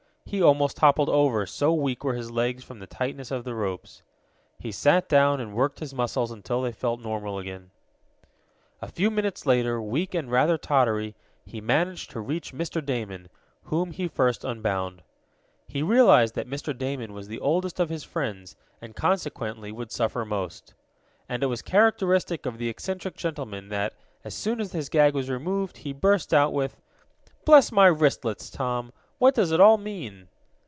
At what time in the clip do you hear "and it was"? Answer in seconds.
21.27-21.61